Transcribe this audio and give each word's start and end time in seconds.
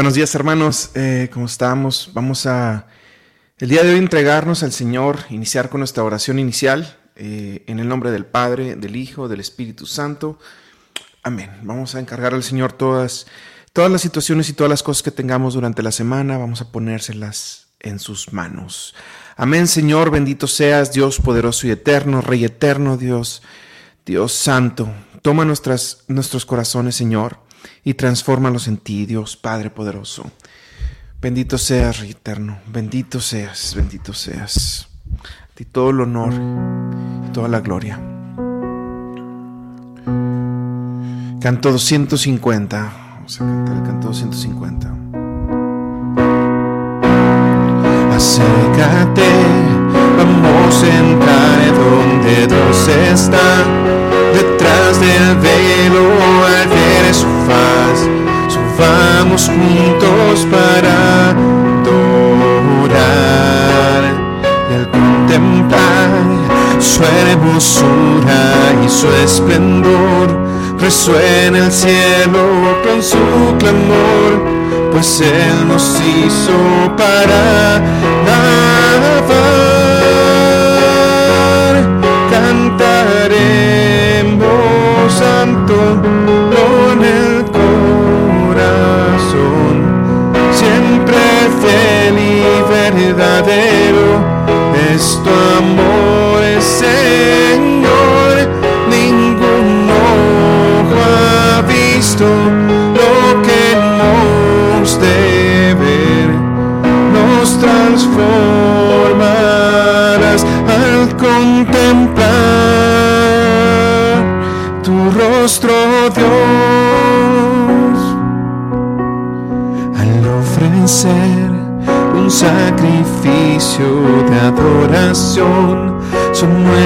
Buenos 0.00 0.14
días 0.14 0.34
hermanos, 0.34 0.92
eh, 0.94 1.28
¿cómo 1.30 1.44
estamos? 1.44 2.12
Vamos 2.14 2.46
a 2.46 2.86
el 3.58 3.68
día 3.68 3.82
de 3.82 3.92
hoy 3.92 3.98
entregarnos 3.98 4.62
al 4.62 4.72
Señor, 4.72 5.18
iniciar 5.28 5.68
con 5.68 5.80
nuestra 5.80 6.02
oración 6.02 6.38
inicial, 6.38 6.96
eh, 7.16 7.64
en 7.66 7.80
el 7.80 7.86
nombre 7.86 8.10
del 8.10 8.24
Padre, 8.24 8.76
del 8.76 8.96
Hijo, 8.96 9.28
del 9.28 9.40
Espíritu 9.40 9.84
Santo. 9.84 10.38
Amén. 11.22 11.50
Vamos 11.64 11.94
a 11.94 12.00
encargar 12.00 12.32
al 12.32 12.42
Señor 12.42 12.72
todas, 12.72 13.26
todas 13.74 13.90
las 13.90 14.00
situaciones 14.00 14.48
y 14.48 14.54
todas 14.54 14.70
las 14.70 14.82
cosas 14.82 15.02
que 15.02 15.10
tengamos 15.10 15.52
durante 15.52 15.82
la 15.82 15.92
semana, 15.92 16.38
vamos 16.38 16.62
a 16.62 16.72
ponérselas 16.72 17.66
en 17.78 17.98
sus 17.98 18.32
manos. 18.32 18.94
Amén, 19.36 19.68
Señor, 19.68 20.10
bendito 20.10 20.46
seas, 20.46 20.94
Dios 20.94 21.20
poderoso 21.20 21.66
y 21.66 21.72
eterno, 21.72 22.22
Rey 22.22 22.46
eterno, 22.46 22.96
Dios, 22.96 23.42
Dios 24.06 24.32
santo. 24.32 24.90
Toma 25.20 25.44
nuestras, 25.44 26.04
nuestros 26.08 26.46
corazones, 26.46 26.94
Señor 26.94 27.49
y 27.84 27.94
transfórmalos 27.94 28.68
en 28.68 28.78
ti, 28.78 29.06
Dios 29.06 29.36
Padre 29.36 29.70
poderoso. 29.70 30.30
Bendito 31.20 31.58
seas, 31.58 32.00
Rey 32.00 32.12
eterno, 32.12 32.58
bendito 32.66 33.20
seas, 33.20 33.74
bendito 33.74 34.14
seas. 34.14 34.88
A 35.22 35.54
ti 35.54 35.64
todo 35.64 35.90
el 35.90 36.00
honor 36.00 36.32
y 37.28 37.32
toda 37.32 37.48
la 37.48 37.60
gloria. 37.60 38.00
Canto 41.40 41.72
250. 41.72 42.92
Vamos 43.14 43.40
a 43.40 43.44
cantar 43.44 43.76
el 43.76 43.82
canto 43.82 44.08
250. 44.08 44.94
Acércate, 48.14 49.28
vamos 50.18 50.82
a 50.82 50.98
entrar 50.98 51.74
donde 51.74 52.46
Dios 52.46 52.88
está, 52.88 53.64
detrás 54.32 55.00
del 55.00 55.36
velo 55.36 56.04
al 56.44 56.68
ver 56.68 57.14
su 57.14 57.26
faz, 57.46 58.08
subamos 58.48 59.48
juntos 59.48 60.46
para 60.50 61.30
adorar 61.80 62.92
y 64.70 64.74
al 64.74 64.86
contemplar 64.90 66.10
su 66.78 67.02
hermosura 67.04 68.42
y 68.84 68.88
su 68.88 69.08
esplendor, 69.24 70.28
resuena 70.78 71.58
el 71.66 71.72
cielo 71.72 72.42
con 72.84 73.02
su 73.02 73.18
clamor 73.58 74.60
pues 74.92 75.20
Él 75.20 75.68
nos 75.68 75.98
hizo 76.00 76.96
para 76.96 77.80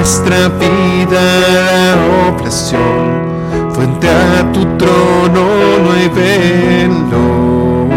nuestra 0.04 0.40
vida 0.60 1.22
la 1.40 1.96
oblación. 2.28 3.24
Fuente 3.72 4.06
a 4.06 4.52
tu 4.52 4.60
trono 4.76 5.44
no 5.82 5.92
hay 5.92 6.08
velo 6.08 7.88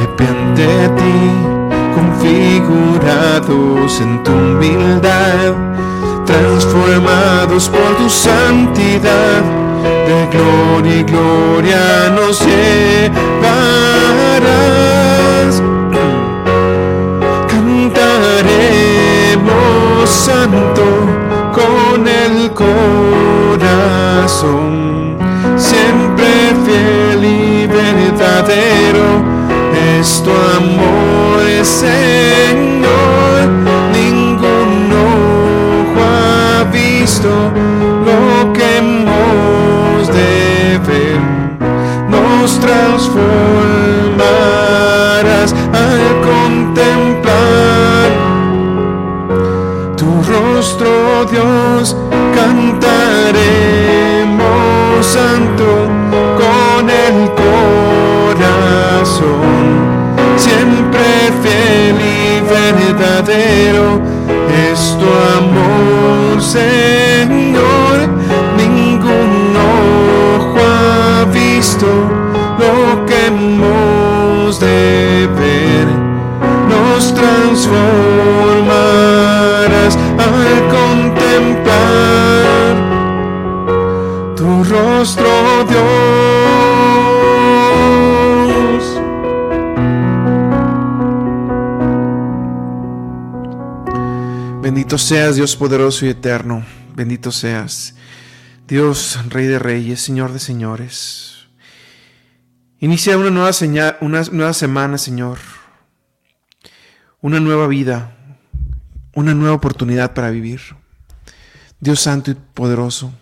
Depende 0.00 0.66
de 0.66 0.88
ti, 0.88 1.30
configurados 1.94 4.00
en 4.00 4.24
tu 4.24 4.32
humildad, 4.32 5.54
transformados 6.26 7.68
por 7.68 7.96
tu 7.96 8.10
santidad, 8.10 9.44
de 10.08 10.26
gloria 10.32 10.96
y 10.96 11.04
gloria 11.04 12.10
nos 12.16 12.44
llevarás. 12.44 13.32
Tu 30.22 30.30
amor, 30.30 31.64
Señor. 31.64 32.41
Amor, 66.54 67.01
Bendito 94.92 95.06
seas, 95.06 95.36
Dios 95.36 95.56
poderoso 95.56 96.04
y 96.04 96.10
eterno. 96.10 96.66
Bendito 96.94 97.32
seas, 97.32 97.94
Dios, 98.68 99.18
Rey 99.30 99.46
de 99.46 99.58
Reyes, 99.58 100.02
Señor 100.02 100.34
de 100.34 100.38
Señores. 100.38 101.46
Inicia 102.78 103.16
una 103.16 103.30
nueva, 103.30 103.52
una 104.02 104.22
nueva 104.24 104.52
semana, 104.52 104.98
Señor. 104.98 105.38
Una 107.22 107.40
nueva 107.40 107.68
vida. 107.68 108.18
Una 109.14 109.32
nueva 109.32 109.54
oportunidad 109.54 110.12
para 110.12 110.28
vivir. 110.28 110.60
Dios 111.80 111.98
Santo 112.00 112.30
y 112.30 112.34
poderoso. 112.34 113.14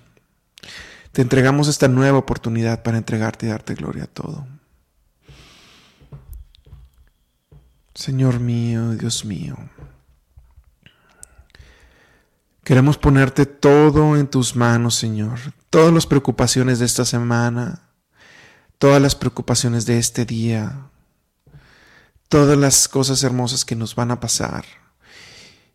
Te 1.13 1.23
entregamos 1.23 1.69
esta 1.69 1.87
nueva 1.87 2.19
oportunidad 2.19 2.83
para 2.83 2.99
entregarte 2.99 3.47
y 3.47 3.51
darte 3.51 3.77
gloria 3.77 4.03
a 4.03 4.09
todo. 4.09 4.45
Señor 7.95 8.41
mío, 8.41 8.91
Dios 8.97 9.25
mío. 9.25 9.57
Queremos 12.65 12.99
ponerte 12.99 13.47
todo 13.47 14.17
en 14.17 14.29
tus 14.29 14.55
manos, 14.55 14.95
Señor. 14.95 15.39
Todas 15.71 15.93
las 15.93 16.07
preocupaciones 16.07 16.79
de 16.79 16.87
esta 16.87 17.05
semana, 17.05 17.91
todas 18.79 19.01
las 19.01 19.15
preocupaciones 19.15 19.87
de 19.87 19.99
este 19.99 20.25
día, 20.25 20.91
todas 22.29 22.59
las 22.59 22.89
cosas 22.89 23.23
hermosas 23.23 23.65
que 23.65 23.77
nos 23.77 23.95
van 23.95 24.11
a 24.11 24.21
pasar 24.21 24.65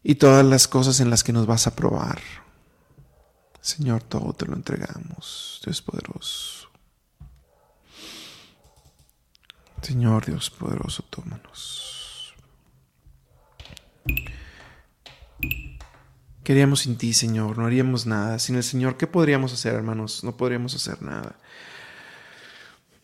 y 0.03 0.15
todas 0.15 0.45
las 0.45 0.67
cosas 0.67 0.99
en 0.99 1.09
las 1.09 1.23
que 1.23 1.33
nos 1.33 1.47
vas 1.47 1.67
a 1.67 1.75
probar. 1.75 2.19
Señor, 3.61 4.03
todo 4.03 4.33
te 4.33 4.45
lo 4.45 4.53
entregamos, 4.53 5.59
Dios 5.65 5.81
poderoso. 5.81 6.69
Señor 9.81 10.25
Dios 10.25 10.49
poderoso, 10.49 11.03
tómanos. 11.09 12.33
Queríamos 16.45 16.81
sin 16.81 16.95
ti, 16.95 17.11
Señor, 17.11 17.57
no 17.57 17.65
haríamos 17.65 18.05
nada. 18.05 18.37
Sin 18.37 18.55
el 18.55 18.63
Señor, 18.63 18.97
¿qué 18.97 19.07
podríamos 19.07 19.51
hacer, 19.51 19.73
hermanos? 19.73 20.23
No 20.23 20.37
podríamos 20.37 20.75
hacer 20.75 21.01
nada. 21.01 21.37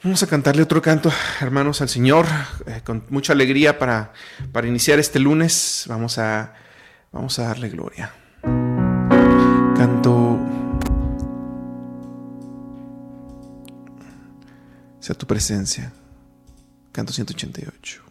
Vamos 0.04 0.22
a 0.22 0.28
cantarle 0.28 0.62
otro 0.62 0.80
canto, 0.80 1.12
hermanos, 1.42 1.82
al 1.82 1.90
Señor, 1.90 2.28
eh, 2.68 2.82
con 2.84 3.04
mucha 3.10 3.34
alegría 3.34 3.80
para, 3.80 4.14
para 4.52 4.68
iniciar 4.68 5.00
este 5.00 5.18
lunes. 5.18 5.86
Vamos 5.88 6.20
a, 6.20 6.54
vamos 7.12 7.40
a 7.40 7.48
darle 7.48 7.70
gloria. 7.70 8.14
Canto 9.76 10.40
sea 15.00 15.16
tu 15.16 15.26
presencia. 15.26 15.92
Canto 16.92 17.12
188. 17.12 18.04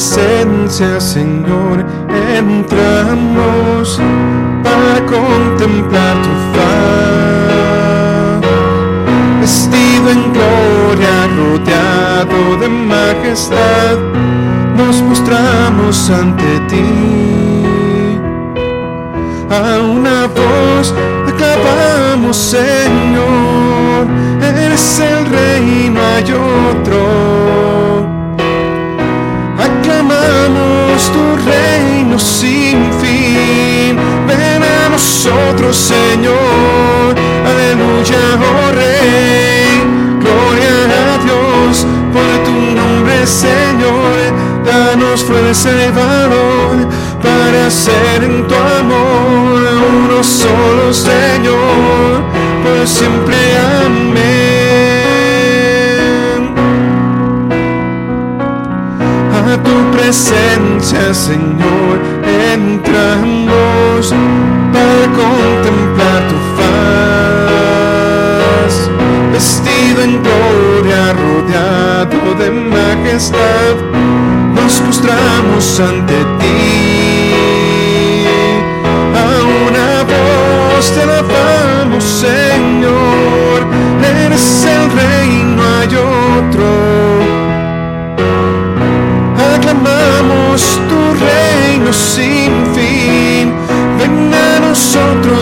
Presencia, 0.00 0.98
Señor, 0.98 1.84
entramos 2.34 4.00
para 4.64 5.04
contemplar 5.04 6.16
tu 6.22 6.32
faz. 6.54 8.40
Vestido 9.42 10.08
en 10.08 10.32
gloria, 10.32 11.28
rodeado 11.36 12.40
de 12.60 12.68
majestad, 12.68 13.98
nos 14.74 15.02
mostramos 15.02 16.08
ante 16.08 16.60
ti. 16.70 16.86
A 19.50 19.80
una 19.80 20.28
voz 20.28 20.94
acabamos, 21.28 22.36
Señor, 22.38 24.06
eres 24.42 24.98
el 24.98 25.26
rey, 25.26 25.90
no 25.92 26.00
hay 26.00 26.32
otro 26.32 27.59
reino 31.50 32.18
sin 32.18 32.78
fin. 33.00 33.96
Ven 34.26 34.62
a 34.62 34.88
nosotros, 34.90 35.76
Señor. 35.76 37.14
Aleluya, 37.50 38.22
oh 38.50 38.72
Rey. 38.72 39.70
Gloria 40.20 40.74
a 41.14 41.18
Dios 41.24 41.86
por 42.12 42.30
tu 42.44 42.56
nombre, 42.78 43.26
Señor. 43.26 44.16
Danos 44.64 45.24
fuerza 45.24 45.70
y 45.70 45.90
valor 45.90 46.88
para 47.22 47.70
ser 47.70 48.22
en 48.22 48.46
tu 48.46 48.54
amor 48.54 49.60
uno 50.04 50.22
solo, 50.22 50.92
Señor. 50.92 52.22
Por 52.62 52.86
siempre, 52.86 53.29
tu 59.64 59.90
presencia, 59.96 61.14
Señor, 61.14 62.00
entramos 62.54 64.14
para 64.72 65.04
contemplar 65.20 66.20
tu 66.28 66.38
faz. 66.56 66.72
Vestido 69.32 69.98
en 70.02 70.12
gloria, 70.22 71.12
rodeado 71.12 72.20
de 72.38 72.48
majestad, 72.50 73.76
nos 74.54 74.80
mostramos 74.82 75.80
ante 75.80 76.18
ti. 76.38 76.79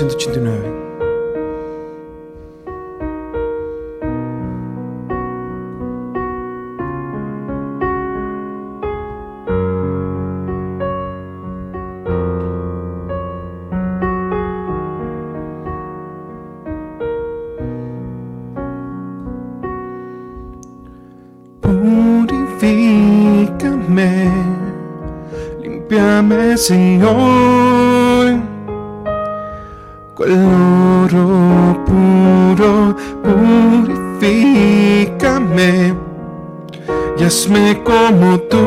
1989. 0.00 0.80
Purifícame, 23.20 24.30
limpiame, 25.62 26.56
Señor 26.56 27.59
cual 30.20 30.32
oro 30.32 31.82
puro, 31.86 32.94
purifícame 34.20 35.94
y 37.18 37.24
hazme 37.24 37.82
como 37.82 38.38
tú, 38.40 38.66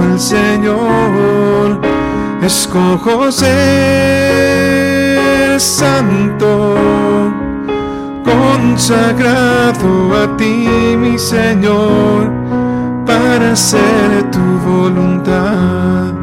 santo 0.00 0.02
al 0.02 0.20
Señor. 0.20 1.80
escojo 2.42 3.30
ser 3.30 3.50
santo, 5.60 6.74
consagrado 8.24 10.14
a 10.22 10.36
ti, 10.36 10.68
mi 10.96 11.18
Señor, 11.18 12.30
para 13.06 13.52
hacer 13.52 14.30
tu 14.30 14.40
voluntad. 14.66 16.14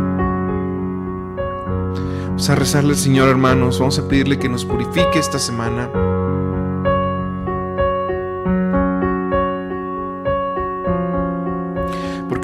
Vamos 2.28 2.50
a 2.50 2.56
rezarle 2.56 2.92
al 2.92 2.98
Señor, 2.98 3.30
hermanos, 3.30 3.80
vamos 3.80 4.00
a 4.00 4.08
pedirle 4.08 4.40
que 4.40 4.50
nos 4.50 4.66
purifique 4.66 5.20
esta 5.20 5.38
semana. 5.40 5.90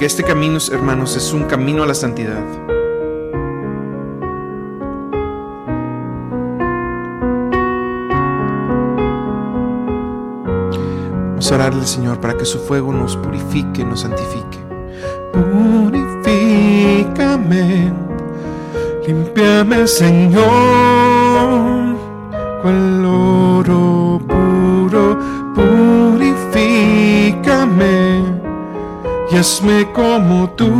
Este 0.04 0.22
camino, 0.22 0.60
hermanos, 0.70 1.16
es 1.16 1.32
un 1.32 1.44
camino 1.46 1.82
a 1.82 1.88
la 1.88 1.94
santidad. 1.94 2.44
orarle 11.54 11.82
al 11.82 11.88
Señor 11.88 12.20
para 12.20 12.36
que 12.36 12.46
su 12.46 12.60
fuego 12.60 12.92
nos 12.92 13.16
purifique, 13.16 13.86
nos 13.86 14.02
santifique. 14.02 14.58
Purifícame, 16.24 17.94
limpiame, 19.06 19.88
Señor, 19.88 20.42
cual 22.62 23.06
oro 23.06 24.13
y 29.34 29.38
hazme 29.38 29.92
como 29.92 30.48
tú, 30.52 30.72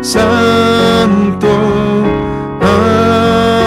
Santo, 0.00 1.48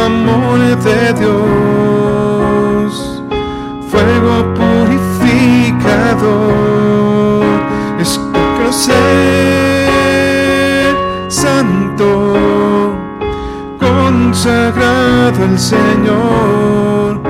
amor 0.06 0.60
de 0.82 1.14
Dios, 1.14 2.92
fuego 3.92 4.54
puro 4.56 4.92
es 8.00 8.20
ser 8.72 9.88
santo, 11.28 12.10
consagrado 13.80 15.44
al 15.44 15.60
Señor. 15.60 17.22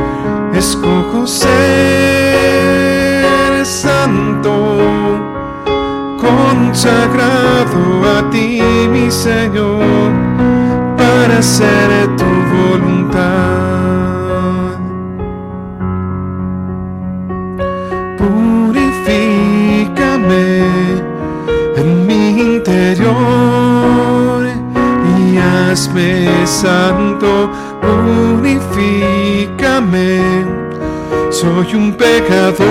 Escojo 0.54 1.28
ser 1.28 2.23
consagrado 6.84 8.04
a 8.18 8.30
ti, 8.30 8.62
mi 8.92 9.10
Señor, 9.10 10.12
para 10.98 11.38
hacer 11.38 12.14
tu 12.18 12.26
voluntad. 12.26 13.54
y 25.18 25.38
hazme 25.38 26.46
santo, 26.46 27.50
purifícame. 27.82 30.22
Soy 31.30 31.76
un 31.76 31.94
pecador, 31.94 32.68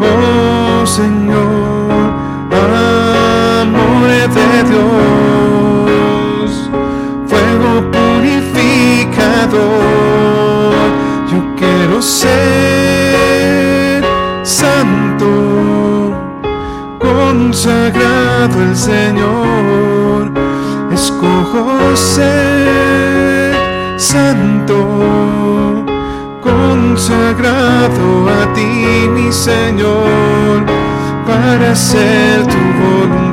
oh 0.00 0.86
Señor, 0.86 1.57
de 4.34 4.64
Dios, 4.70 6.50
fuego 7.26 7.70
purificador. 7.90 9.58
Yo 11.30 11.38
quiero 11.56 11.96
ser 12.02 12.28
santo 14.42 15.28
consagrado 16.98 18.62
el 18.62 18.76
Señor, 18.76 20.32
escojo 20.92 21.96
ser 21.96 23.54
santo, 23.96 24.76
consagrado 26.42 28.28
a 28.28 28.52
ti, 28.54 29.08
mi 29.14 29.32
Señor, 29.32 30.64
para 31.26 31.72
hacer 31.72 32.46
tu 32.46 32.58
voluntad. 32.82 33.27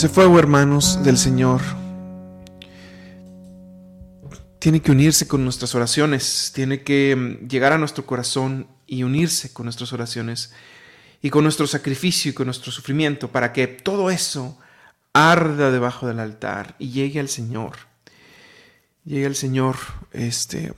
Ese 0.00 0.08
fuego, 0.08 0.38
hermanos, 0.38 1.02
del 1.02 1.18
Señor 1.18 1.60
tiene 4.58 4.80
que 4.80 4.92
unirse 4.92 5.28
con 5.28 5.44
nuestras 5.44 5.74
oraciones, 5.74 6.52
tiene 6.54 6.82
que 6.82 7.14
mm, 7.14 7.48
llegar 7.48 7.74
a 7.74 7.76
nuestro 7.76 8.06
corazón 8.06 8.66
y 8.86 9.02
unirse 9.02 9.52
con 9.52 9.66
nuestras 9.66 9.92
oraciones 9.92 10.54
y 11.20 11.28
con 11.28 11.44
nuestro 11.44 11.66
sacrificio 11.66 12.30
y 12.30 12.32
con 12.32 12.46
nuestro 12.46 12.72
sufrimiento 12.72 13.30
para 13.30 13.52
que 13.52 13.66
todo 13.66 14.10
eso 14.10 14.58
arda 15.12 15.70
debajo 15.70 16.06
del 16.06 16.20
altar 16.20 16.76
y 16.78 16.92
llegue 16.92 17.20
al 17.20 17.28
Señor. 17.28 17.76
Llegue 19.04 19.26
al 19.26 19.36
Señor 19.36 19.76
este, 20.12 20.72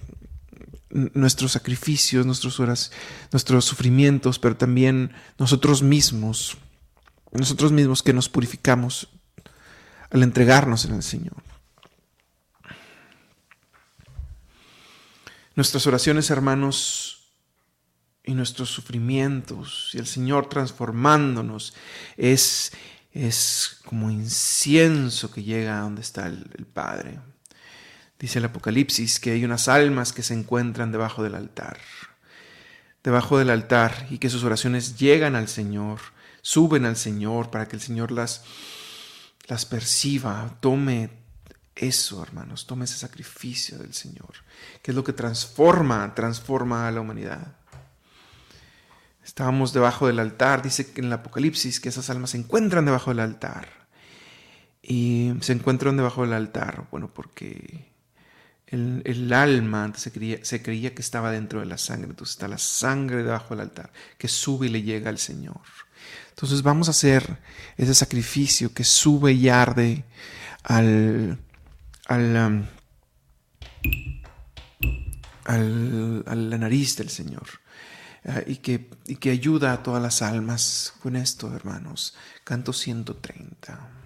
nuestros 0.90 1.52
sacrificios, 1.52 2.26
nuestros, 2.26 2.58
horas, 2.58 2.90
nuestros 3.30 3.66
sufrimientos, 3.66 4.40
pero 4.40 4.56
también 4.56 5.12
nosotros 5.38 5.80
mismos, 5.80 6.58
nosotros 7.30 7.70
mismos 7.70 8.02
que 8.02 8.12
nos 8.12 8.28
purificamos 8.28 9.11
al 10.12 10.22
entregarnos 10.22 10.84
en 10.84 10.94
el 10.94 11.02
Señor. 11.02 11.42
Nuestras 15.54 15.86
oraciones, 15.86 16.30
hermanos, 16.30 17.18
y 18.24 18.34
nuestros 18.34 18.70
sufrimientos, 18.70 19.90
y 19.94 19.98
el 19.98 20.06
Señor 20.06 20.48
transformándonos, 20.48 21.74
es, 22.16 22.72
es 23.12 23.80
como 23.84 24.10
incienso 24.10 25.30
que 25.30 25.42
llega 25.42 25.78
a 25.78 25.82
donde 25.82 26.02
está 26.02 26.26
el, 26.26 26.48
el 26.56 26.66
Padre. 26.66 27.18
Dice 28.18 28.38
el 28.38 28.44
Apocalipsis 28.44 29.18
que 29.18 29.32
hay 29.32 29.44
unas 29.44 29.66
almas 29.66 30.12
que 30.12 30.22
se 30.22 30.34
encuentran 30.34 30.92
debajo 30.92 31.22
del 31.22 31.34
altar, 31.34 31.78
debajo 33.02 33.38
del 33.38 33.50
altar, 33.50 34.06
y 34.10 34.18
que 34.18 34.30
sus 34.30 34.44
oraciones 34.44 34.96
llegan 34.98 35.34
al 35.34 35.48
Señor, 35.48 36.00
suben 36.42 36.84
al 36.84 36.96
Señor 36.96 37.50
para 37.50 37.66
que 37.66 37.76
el 37.76 37.82
Señor 37.82 38.12
las, 38.12 38.44
las 39.44 39.66
perciba, 39.66 40.56
tome 40.60 41.10
eso, 41.74 42.22
hermanos, 42.22 42.66
tome 42.66 42.84
ese 42.84 42.98
sacrificio 42.98 43.78
del 43.78 43.94
Señor, 43.94 44.34
que 44.82 44.90
es 44.90 44.94
lo 44.94 45.04
que 45.04 45.12
transforma, 45.12 46.14
transforma 46.14 46.86
a 46.86 46.90
la 46.90 47.00
humanidad. 47.00 47.56
Estábamos 49.24 49.72
debajo 49.72 50.06
del 50.06 50.18
altar, 50.18 50.62
dice 50.62 50.92
que 50.92 51.00
en 51.00 51.06
el 51.06 51.12
Apocalipsis 51.12 51.80
que 51.80 51.88
esas 51.88 52.10
almas 52.10 52.30
se 52.30 52.38
encuentran 52.38 52.84
debajo 52.84 53.10
del 53.10 53.20
altar. 53.20 53.68
Y 54.82 55.32
se 55.40 55.52
encuentran 55.52 55.96
debajo 55.96 56.22
del 56.22 56.32
altar, 56.32 56.88
bueno, 56.90 57.12
porque 57.14 57.92
el, 58.66 59.32
alma 59.32 59.84
antes 59.84 60.02
se 60.02 60.12
creía, 60.12 60.44
se 60.44 60.60
creía 60.60 60.94
que 60.94 61.02
estaba 61.02 61.30
dentro 61.30 61.60
de 61.60 61.66
la 61.66 61.78
sangre, 61.78 62.10
entonces 62.10 62.34
está 62.34 62.48
la 62.48 62.58
sangre 62.58 63.22
debajo 63.22 63.54
del 63.54 63.60
altar, 63.60 63.92
que 64.18 64.26
sube 64.28 64.66
y 64.66 64.70
le 64.70 64.82
llega 64.82 65.08
al 65.08 65.18
Señor. 65.18 65.60
Entonces 66.30 66.62
vamos 66.62 66.88
a 66.88 66.92
hacer 66.92 67.38
ese 67.76 67.94
sacrificio 67.94 68.72
que 68.72 68.84
sube 68.84 69.32
y 69.32 69.48
arde 69.48 70.04
al, 70.64 71.38
Um, 72.10 72.66
al, 75.44 76.24
a 76.26 76.34
la 76.34 76.58
nariz 76.58 76.96
del 76.96 77.08
Señor. 77.10 77.46
Uh, 78.24 78.42
y, 78.46 78.56
que, 78.56 78.90
y 79.06 79.16
que 79.16 79.30
ayuda 79.30 79.72
a 79.72 79.82
todas 79.82 80.02
las 80.02 80.22
almas 80.22 80.94
con 81.02 81.16
esto, 81.16 81.54
hermanos. 81.54 82.14
Canto 82.44 82.72
130. 82.72 84.01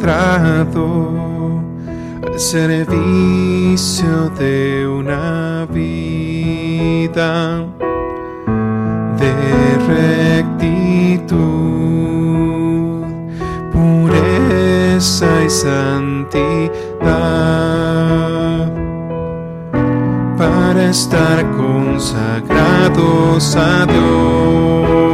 Entrado 0.00 1.60
al 2.26 2.40
servicio 2.40 4.30
de 4.38 4.88
una 4.88 5.66
vida 5.70 7.66
de 9.18 10.46
rectitud, 10.46 11.36
pureza 13.70 15.44
y 15.44 15.50
santidad. 15.50 16.80
Para 20.38 20.88
estar 20.88 21.44
consagrados 21.50 23.54
a 23.54 23.84
Dios 23.84 25.09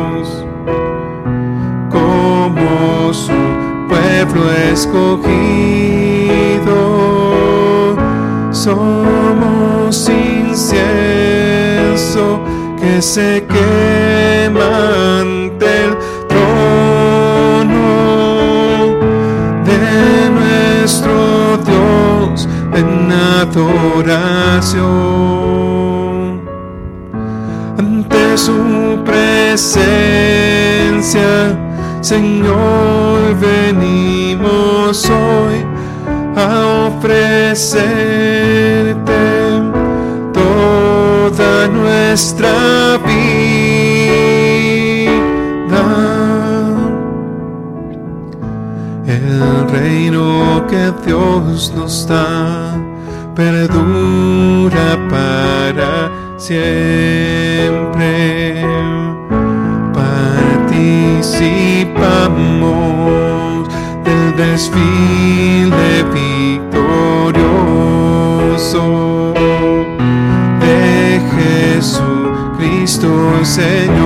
pueblo 4.25 4.51
escogido. 4.73 5.27
Somos 8.51 10.09
incienso 10.09 10.81
que 12.81 13.03
se 13.03 13.45
quema 13.47 15.21
ante 15.21 15.85
el 15.85 15.97
trono 16.29 17.77
de 19.65 20.31
nuestro 20.31 21.59
Dios 21.59 22.49
en 22.75 23.13
adoración 23.13 24.31
ante 27.79 28.39
su 28.39 28.99
presencia. 29.05 29.67
Señor, 32.07 33.35
venimos 33.41 35.11
hoy 35.11 35.67
a 36.37 36.87
ofrecerte 36.87 38.07
toda 40.33 41.67
nuestra 41.67 42.97
vida. 43.05 43.43
El 49.09 49.69
reino 49.69 50.65
que 50.69 50.93
Dios 51.05 51.73
nos 51.75 52.07
da 52.07 52.73
perdura 53.35 54.97
para 55.11 56.13
siempre. 56.37 57.97
Participamos 60.77 63.67
del 64.05 64.37
desfile 64.37 66.05
victorioso 66.13 66.93
de 70.61 71.23
Jesucristo 71.35 73.09
Señor, 73.43 73.97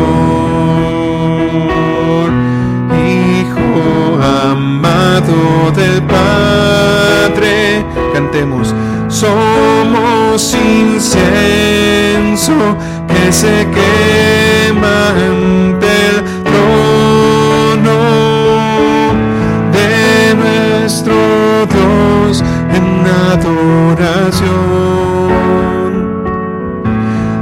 Hijo 3.04 4.20
amado 4.22 5.72
del 5.74 6.00
Padre. 6.04 7.84
Cantemos, 8.14 8.72
somos 9.08 10.54
incienso 10.54 12.54
que 13.08 13.32
se 13.32 13.66
quema 13.72 14.39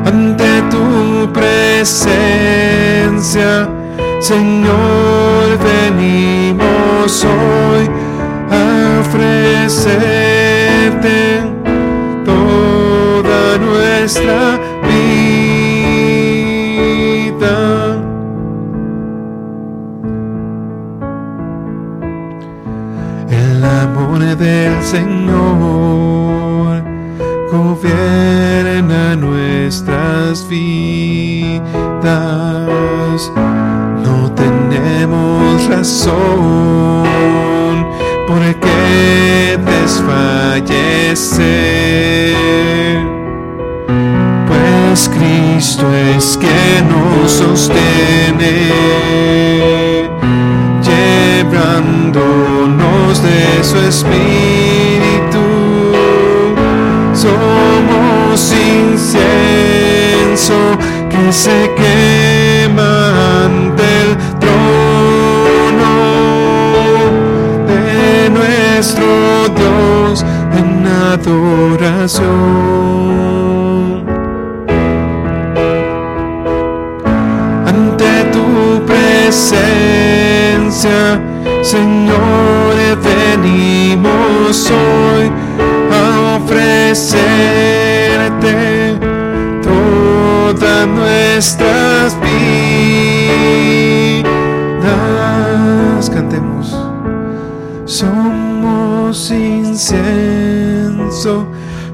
ante 0.04 0.62
tu 0.70 1.32
presencia, 1.32 2.08
Señor, 4.20 5.58
venimos 5.72 7.24
hoy 7.24 7.88
a 8.50 9.00
ofrecerte 9.00 10.38
toda 12.24 13.58
nuestra 13.58 14.58
vida. 14.88 15.18
El 23.30 23.64
amor 23.64 24.20
del 24.36 24.82
Señor 24.82 25.97
gobierna 27.80 29.14
nuestras 29.16 30.46
vidas. 30.48 31.62
No 34.04 34.30
tenemos 34.32 35.66
razón 35.68 37.04
por 38.26 38.40
qué 38.60 39.58
desfallecer. 39.64 42.36
Pues 44.46 45.08
Cristo 45.08 45.94
es 45.94 46.36
que 46.38 46.82
nos 46.88 47.32
sostiene, 47.32 48.72
llevándonos 50.82 53.22
de 53.22 53.62
su 53.62 53.78
espíritu. 53.78 54.87
Que 60.48 61.30
se 61.30 61.74
quema 61.76 63.44
ante 63.44 63.82
el 64.02 64.16
trono 64.40 65.94
de 67.66 68.30
nuestro 68.30 69.06
Dios 69.54 70.24
en 70.56 70.86
adoración. 70.86 72.28
Ante 77.66 78.10
tu 78.32 78.46
presencia, 78.86 79.80
Señor, 81.62 82.74
venimos 83.02 84.70
hoy 84.70 85.26
a 85.92 85.94
ofrecerte 86.42 87.38
nuestras 90.94 92.16
vidas. 92.20 92.28
Cantemos. 96.10 96.76
Somos 97.84 99.30
incienso 99.30 99.98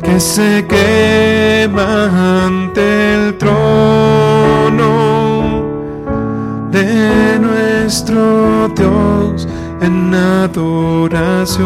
que 0.02 0.18
se 0.20 0.66
quema 0.68 2.44
ante 2.46 3.14
el 3.14 3.38
trono 3.38 3.54
de 6.70 7.38
nuestro 7.40 8.68
Dios 8.76 9.48
en 9.80 10.14
adoración. 10.14 11.64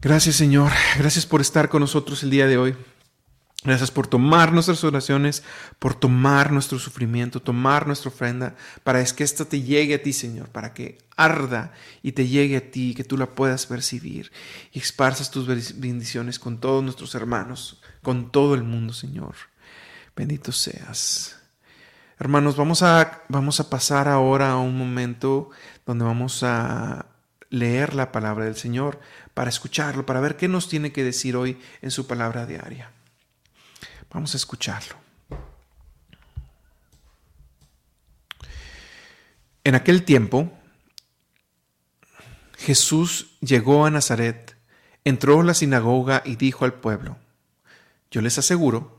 Gracias 0.00 0.36
Señor, 0.36 0.70
gracias 0.96 1.26
por 1.26 1.40
estar 1.40 1.68
con 1.68 1.80
nosotros 1.80 2.22
el 2.22 2.30
día 2.30 2.46
de 2.46 2.56
hoy. 2.58 2.76
Gracias 3.66 3.90
por 3.90 4.06
tomar 4.06 4.52
nuestras 4.52 4.84
oraciones, 4.84 5.42
por 5.80 5.92
tomar 5.92 6.52
nuestro 6.52 6.78
sufrimiento, 6.78 7.42
tomar 7.42 7.88
nuestra 7.88 8.10
ofrenda, 8.10 8.54
para 8.84 9.04
que 9.04 9.24
esto 9.24 9.44
te 9.44 9.60
llegue 9.60 9.96
a 9.96 10.02
ti, 10.02 10.12
Señor, 10.12 10.50
para 10.50 10.72
que 10.72 10.98
arda 11.16 11.72
y 12.00 12.12
te 12.12 12.28
llegue 12.28 12.58
a 12.58 12.70
ti, 12.70 12.94
que 12.94 13.02
tú 13.02 13.16
la 13.16 13.34
puedas 13.34 13.66
percibir 13.66 14.30
y 14.70 14.78
esparzas 14.78 15.32
tus 15.32 15.48
bendiciones 15.80 16.38
con 16.38 16.60
todos 16.60 16.84
nuestros 16.84 17.16
hermanos, 17.16 17.82
con 18.02 18.30
todo 18.30 18.54
el 18.54 18.62
mundo, 18.62 18.92
Señor. 18.92 19.34
Bendito 20.14 20.52
seas. 20.52 21.36
Hermanos, 22.20 22.56
vamos 22.56 22.84
a, 22.84 23.24
vamos 23.28 23.58
a 23.58 23.68
pasar 23.68 24.06
ahora 24.06 24.52
a 24.52 24.58
un 24.58 24.78
momento 24.78 25.50
donde 25.84 26.04
vamos 26.04 26.44
a 26.44 27.06
leer 27.50 27.96
la 27.96 28.12
palabra 28.12 28.44
del 28.44 28.56
Señor, 28.56 29.00
para 29.34 29.50
escucharlo, 29.50 30.06
para 30.06 30.20
ver 30.20 30.36
qué 30.36 30.46
nos 30.46 30.68
tiene 30.68 30.92
que 30.92 31.02
decir 31.02 31.34
hoy 31.34 31.58
en 31.82 31.90
su 31.90 32.06
palabra 32.06 32.46
diaria. 32.46 32.92
Vamos 34.16 34.32
a 34.32 34.38
escucharlo. 34.38 34.94
En 39.62 39.74
aquel 39.74 40.04
tiempo, 40.04 40.50
Jesús 42.56 43.36
llegó 43.42 43.84
a 43.84 43.90
Nazaret, 43.90 44.56
entró 45.04 45.38
en 45.38 45.46
la 45.46 45.52
sinagoga 45.52 46.22
y 46.24 46.36
dijo 46.36 46.64
al 46.64 46.72
pueblo, 46.72 47.18
Yo 48.10 48.22
les 48.22 48.38
aseguro 48.38 48.98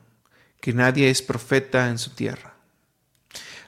que 0.61 0.73
nadie 0.73 1.09
es 1.09 1.23
profeta 1.23 1.89
en 1.89 1.97
su 1.97 2.11
tierra. 2.11 2.53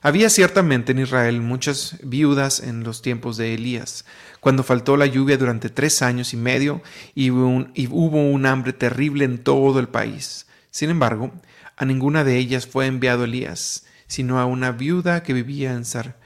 Había 0.03 0.29
ciertamente 0.29 0.91
en 0.91 0.99
Israel 0.99 1.41
muchas 1.41 1.95
viudas 2.03 2.59
en 2.59 2.83
los 2.83 3.01
tiempos 3.01 3.37
de 3.37 3.55
Elías, 3.55 4.05
cuando 4.39 4.61
faltó 4.61 4.97
la 4.97 5.07
lluvia 5.07 5.35
durante 5.35 5.71
tres 5.71 6.03
años 6.03 6.31
y 6.31 6.37
medio 6.37 6.83
y 7.15 7.23
y 7.23 7.29
hubo 7.31 8.29
un 8.29 8.45
hambre 8.45 8.71
terrible 8.71 9.25
en 9.25 9.39
todo 9.43 9.79
el 9.79 9.87
país. 9.87 10.45
Sin 10.71 10.89
embargo, 10.89 11.31
a 11.75 11.85
ninguna 11.85 12.23
de 12.23 12.37
ellas 12.37 12.67
fue 12.67 12.85
enviado 12.85 13.23
Elías, 13.23 13.85
sino 14.07 14.39
a 14.39 14.45
una 14.45 14.71
viuda 14.71 15.23
que 15.23 15.33
vivía 15.33 15.73
en, 15.73 15.85
Sar, 15.85 16.17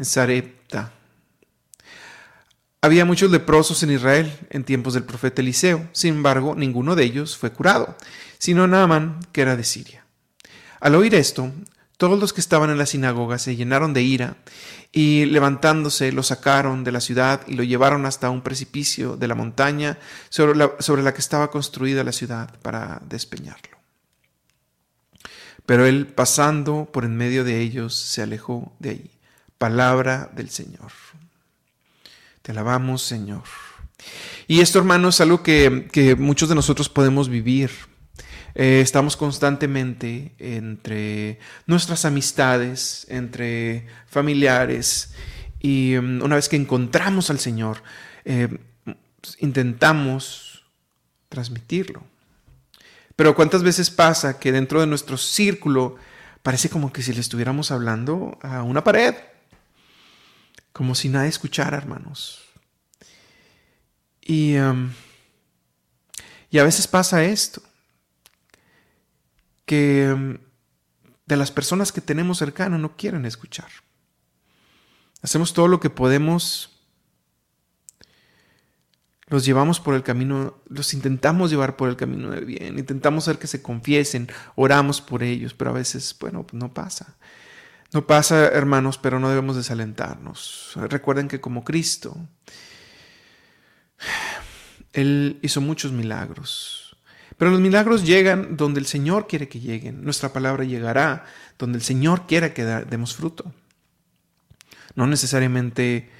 Sarepta. 0.00 0.92
Había 2.80 3.04
muchos 3.04 3.30
leprosos 3.30 3.82
en 3.82 3.92
Israel 3.92 4.32
en 4.50 4.64
tiempos 4.64 4.94
del 4.94 5.04
profeta 5.04 5.42
Eliseo, 5.42 5.88
sin 5.92 6.14
embargo, 6.14 6.54
ninguno 6.54 6.94
de 6.94 7.04
ellos 7.04 7.36
fue 7.36 7.52
curado, 7.52 7.96
sino 8.38 8.66
Naaman, 8.66 9.20
que 9.32 9.42
era 9.42 9.56
de 9.56 9.64
Siria. 9.64 10.04
Al 10.80 10.94
oír 10.94 11.14
esto, 11.14 11.50
todos 11.96 12.18
los 12.18 12.32
que 12.32 12.40
estaban 12.40 12.70
en 12.70 12.78
la 12.78 12.86
sinagoga 12.86 13.38
se 13.38 13.56
llenaron 13.56 13.94
de 13.94 14.02
ira 14.02 14.36
y 14.92 15.24
levantándose 15.26 16.12
lo 16.12 16.22
sacaron 16.22 16.84
de 16.84 16.92
la 16.92 17.00
ciudad 17.00 17.40
y 17.46 17.54
lo 17.54 17.62
llevaron 17.62 18.04
hasta 18.04 18.30
un 18.30 18.42
precipicio 18.42 19.16
de 19.16 19.28
la 19.28 19.34
montaña 19.34 19.98
sobre 20.28 20.56
la, 20.56 21.14
que 21.14 21.20
estaba 21.20 21.50
construida 21.50 22.04
la 22.04 22.12
ciudad 22.12 22.54
para 22.60 23.00
despeñarlo. 23.08 23.76
Pero 25.64 25.86
él, 25.86 26.06
pasando 26.06 26.88
por 26.92 27.04
en 27.04 27.16
medio 27.16 27.44
de 27.44 27.60
ellos, 27.60 27.94
se 27.94 28.22
alejó 28.22 28.72
de 28.78 28.90
ahí. 28.90 29.10
Palabra 29.58 30.30
del 30.34 30.50
Señor. 30.50 30.92
Te 32.42 32.52
alabamos, 32.52 33.02
Señor. 33.02 33.42
Y 34.46 34.60
esto, 34.60 34.78
hermanos, 34.78 35.16
es 35.16 35.22
algo 35.22 35.42
que 35.42 36.16
muchos 36.18 36.48
de 36.48 36.54
nosotros 36.54 36.88
podemos 36.88 37.28
vivir 37.28 37.70
eh, 38.58 38.80
estamos 38.80 39.18
constantemente 39.18 40.34
entre 40.38 41.38
nuestras 41.66 42.06
amistades, 42.06 43.06
entre 43.10 43.86
familiares, 44.06 45.12
y 45.60 45.94
mm, 46.00 46.22
una 46.22 46.36
vez 46.36 46.48
que 46.48 46.56
encontramos 46.56 47.28
al 47.28 47.38
Señor, 47.38 47.82
eh, 48.24 48.48
intentamos 49.40 50.64
transmitirlo. 51.28 52.02
Pero 53.14 53.34
¿cuántas 53.34 53.62
veces 53.62 53.90
pasa 53.90 54.38
que 54.38 54.52
dentro 54.52 54.80
de 54.80 54.86
nuestro 54.86 55.18
círculo 55.18 55.96
parece 56.42 56.70
como 56.70 56.94
que 56.94 57.02
si 57.02 57.12
le 57.12 57.20
estuviéramos 57.20 57.70
hablando 57.70 58.38
a 58.40 58.62
una 58.62 58.82
pared? 58.82 59.16
Como 60.72 60.94
si 60.94 61.10
nadie 61.10 61.28
escuchara, 61.28 61.76
hermanos. 61.76 62.42
Y, 64.22 64.54
mm, 64.54 64.94
y 66.52 66.58
a 66.58 66.64
veces 66.64 66.86
pasa 66.86 67.22
esto 67.22 67.60
que 69.66 70.14
mm, 70.16 70.38
de 71.26 71.36
las 71.36 71.50
personas 71.50 71.92
que 71.92 72.00
tenemos 72.00 72.38
cercanas 72.38 72.80
no 72.80 72.96
quieren 72.96 73.26
escuchar. 73.26 73.68
Hacemos 75.22 75.52
todo 75.52 75.68
lo 75.68 75.80
que 75.80 75.90
podemos, 75.90 76.70
los 79.26 79.44
llevamos 79.44 79.80
por 79.80 79.94
el 79.94 80.02
camino, 80.02 80.62
los 80.68 80.94
intentamos 80.94 81.50
llevar 81.50 81.76
por 81.76 81.88
el 81.88 81.96
camino 81.96 82.30
de 82.30 82.40
bien, 82.40 82.78
intentamos 82.78 83.24
hacer 83.24 83.38
que 83.38 83.48
se 83.48 83.60
confiesen, 83.60 84.28
oramos 84.54 85.00
por 85.00 85.22
ellos, 85.22 85.52
pero 85.52 85.70
a 85.70 85.74
veces, 85.74 86.16
bueno, 86.18 86.46
no 86.52 86.72
pasa. 86.72 87.16
No 87.92 88.06
pasa, 88.06 88.48
hermanos, 88.48 88.98
pero 88.98 89.20
no 89.20 89.28
debemos 89.28 89.56
desalentarnos. 89.56 90.72
Recuerden 90.76 91.28
que 91.28 91.40
como 91.40 91.64
Cristo, 91.64 92.16
Él 94.92 95.38
hizo 95.42 95.60
muchos 95.60 95.92
milagros. 95.92 96.85
Pero 97.36 97.50
los 97.50 97.60
milagros 97.60 98.04
llegan 98.04 98.56
donde 98.56 98.80
el 98.80 98.86
Señor 98.86 99.26
quiere 99.26 99.48
que 99.48 99.60
lleguen. 99.60 100.02
Nuestra 100.02 100.32
palabra 100.32 100.64
llegará 100.64 101.26
donde 101.58 101.78
el 101.78 101.84
Señor 101.84 102.26
quiera 102.26 102.54
que 102.54 102.64
demos 102.64 103.14
fruto. 103.14 103.52
No 104.94 105.06
necesariamente 105.06 106.10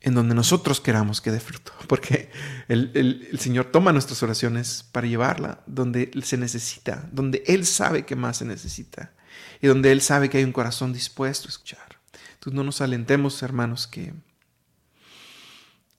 en 0.00 0.14
donde 0.14 0.34
nosotros 0.34 0.80
queramos 0.80 1.20
que 1.20 1.30
dé 1.30 1.40
fruto, 1.40 1.72
porque 1.88 2.30
el, 2.68 3.38
Señor 3.38 3.66
toma 3.66 3.92
nuestras 3.92 4.22
oraciones 4.22 4.84
para 4.92 5.06
llevarla 5.06 5.62
donde 5.66 6.10
se 6.22 6.36
necesita, 6.36 7.08
donde 7.12 7.42
Él 7.46 7.66
sabe 7.66 8.04
que 8.04 8.16
más 8.16 8.38
se 8.38 8.44
necesita 8.44 9.12
y 9.60 9.66
donde 9.66 9.92
Él 9.92 10.00
sabe 10.00 10.28
que 10.28 10.38
hay 10.38 10.44
un 10.44 10.52
corazón 10.52 10.92
dispuesto 10.92 11.48
a 11.48 11.50
escuchar. 11.50 11.98
Entonces 12.34 12.54
no 12.54 12.64
nos 12.64 12.82
alentemos, 12.82 13.42
hermanos, 13.42 13.86
que, 13.86 14.12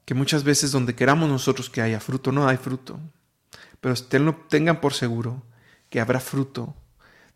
que 0.06 0.14
muchas 0.14 0.44
veces 0.44 0.72
donde 0.72 0.94
queramos 0.94 1.28
nosotros 1.28 1.70
que 1.72 1.82
haya 1.82 2.00
fruto, 2.00 2.32
no 2.32 2.48
hay 2.48 2.58
fruto 2.58 3.00
pero 3.86 3.94
tengan 4.50 4.82
por 4.82 4.96
seguro 4.96 5.44
que 5.92 6.02
habrá 6.02 6.20
fruto 6.20 6.74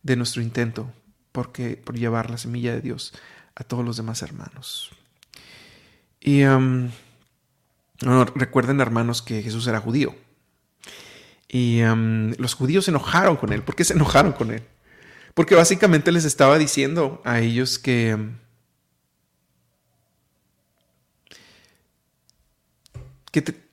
de 0.02 0.16
nuestro 0.16 0.42
intento 0.42 0.92
porque, 1.32 1.78
por 1.78 1.96
llevar 1.96 2.32
la 2.32 2.40
semilla 2.40 2.74
de 2.74 2.82
Dios 2.82 3.14
a 3.54 3.64
todos 3.64 3.86
los 3.86 3.98
demás 3.98 4.24
hermanos. 4.24 4.90
Y 6.20 6.44
um, 6.46 6.90
recuerden, 8.34 8.82
hermanos, 8.82 9.22
que 9.22 9.44
Jesús 9.44 9.68
era 9.68 9.80
judío. 9.80 10.16
Y 11.48 11.84
um, 11.84 12.32
los 12.40 12.56
judíos 12.56 12.86
se 12.86 12.90
enojaron 12.90 13.38
con 13.38 13.54
él. 13.54 13.62
¿Por 13.62 13.76
qué 13.76 13.84
se 13.84 13.94
enojaron 13.94 14.32
con 14.32 14.50
él? 14.50 14.64
Porque 15.36 15.54
básicamente 15.54 16.12
les 16.12 16.26
estaba 16.26 16.58
diciendo 16.58 17.22
a 17.26 17.42
ellos 17.42 17.78
que, 17.78 18.16
um, 18.16 18.38
que 23.32 23.69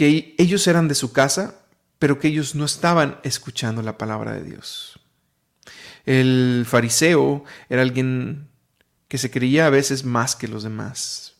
que 0.00 0.34
ellos 0.38 0.66
eran 0.66 0.88
de 0.88 0.94
su 0.94 1.12
casa, 1.12 1.60
pero 1.98 2.18
que 2.18 2.28
ellos 2.28 2.54
no 2.54 2.64
estaban 2.64 3.20
escuchando 3.22 3.82
la 3.82 3.98
palabra 3.98 4.32
de 4.32 4.44
Dios. 4.44 4.98
El 6.06 6.64
fariseo 6.66 7.44
era 7.68 7.82
alguien 7.82 8.48
que 9.08 9.18
se 9.18 9.30
creía 9.30 9.66
a 9.66 9.68
veces 9.68 10.06
más 10.06 10.36
que 10.36 10.48
los 10.48 10.62
demás. 10.62 11.34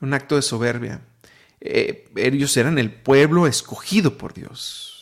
Un 0.00 0.14
acto 0.14 0.34
de 0.34 0.42
soberbia. 0.42 1.02
Eh, 1.60 2.10
ellos 2.16 2.56
eran 2.56 2.76
el 2.76 2.92
pueblo 2.92 3.46
escogido 3.46 4.18
por 4.18 4.34
Dios. 4.34 4.93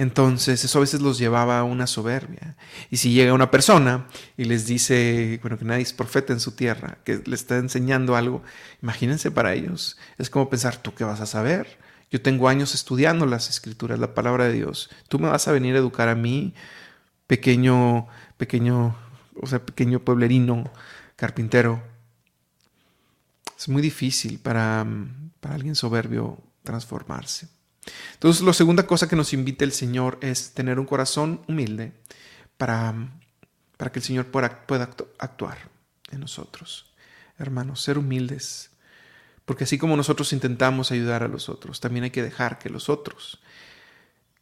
Entonces 0.00 0.64
eso 0.64 0.78
a 0.78 0.80
veces 0.80 1.02
los 1.02 1.18
llevaba 1.18 1.58
a 1.58 1.64
una 1.64 1.86
soberbia. 1.86 2.56
Y 2.88 2.96
si 2.96 3.12
llega 3.12 3.34
una 3.34 3.50
persona 3.50 4.06
y 4.38 4.44
les 4.44 4.64
dice, 4.64 5.38
bueno, 5.42 5.58
que 5.58 5.66
nadie 5.66 5.82
es 5.82 5.92
profeta 5.92 6.32
en 6.32 6.40
su 6.40 6.52
tierra, 6.52 6.96
que 7.04 7.22
le 7.22 7.34
está 7.34 7.58
enseñando 7.58 8.16
algo, 8.16 8.42
imagínense 8.82 9.30
para 9.30 9.52
ellos, 9.52 9.98
es 10.16 10.30
como 10.30 10.48
pensar, 10.48 10.78
¿tú 10.78 10.94
qué 10.94 11.04
vas 11.04 11.20
a 11.20 11.26
saber? 11.26 11.78
Yo 12.10 12.22
tengo 12.22 12.48
años 12.48 12.74
estudiando 12.74 13.26
las 13.26 13.50
escrituras, 13.50 13.98
la 13.98 14.14
palabra 14.14 14.46
de 14.46 14.54
Dios. 14.54 14.88
Tú 15.08 15.18
me 15.18 15.28
vas 15.28 15.46
a 15.48 15.52
venir 15.52 15.74
a 15.74 15.80
educar 15.80 16.08
a 16.08 16.14
mí, 16.14 16.54
pequeño, 17.26 18.06
pequeño, 18.38 18.96
o 19.38 19.46
sea, 19.46 19.66
pequeño 19.66 20.00
pueblerino, 20.00 20.72
carpintero. 21.16 21.82
Es 23.58 23.68
muy 23.68 23.82
difícil 23.82 24.38
para, 24.38 24.86
para 25.40 25.56
alguien 25.56 25.74
soberbio 25.74 26.42
transformarse. 26.62 27.59
Entonces, 28.14 28.42
la 28.42 28.52
segunda 28.52 28.86
cosa 28.86 29.08
que 29.08 29.16
nos 29.16 29.32
invita 29.32 29.64
el 29.64 29.72
Señor 29.72 30.18
es 30.20 30.52
tener 30.52 30.78
un 30.78 30.86
corazón 30.86 31.42
humilde 31.48 31.92
para, 32.56 32.94
para 33.76 33.90
que 33.90 33.98
el 34.00 34.04
Señor 34.04 34.26
pueda, 34.26 34.66
pueda 34.66 34.90
actuar 35.18 35.58
en 36.10 36.20
nosotros. 36.20 36.92
Hermanos, 37.38 37.80
ser 37.80 37.98
humildes. 37.98 38.70
Porque 39.44 39.64
así 39.64 39.78
como 39.78 39.96
nosotros 39.96 40.32
intentamos 40.32 40.92
ayudar 40.92 41.22
a 41.22 41.28
los 41.28 41.48
otros, 41.48 41.80
también 41.80 42.04
hay 42.04 42.10
que 42.10 42.22
dejar 42.22 42.58
que 42.58 42.70
los 42.70 42.88
otros 42.88 43.40